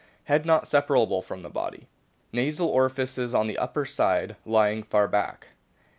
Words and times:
Head 0.23 0.47
not 0.47 0.67
separable 0.67 1.21
from 1.21 1.43
the 1.43 1.49
body. 1.51 1.87
Nasal 2.33 2.67
orifices 2.69 3.35
on 3.35 3.45
the 3.45 3.59
upper 3.59 3.85
side 3.85 4.35
lying 4.47 4.81
far 4.81 5.07
back. 5.07 5.49